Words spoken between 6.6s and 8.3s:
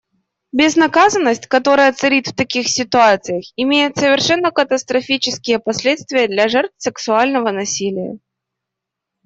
сексуального насилия.